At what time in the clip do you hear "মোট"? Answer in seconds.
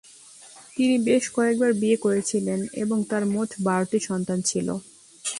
3.33-3.49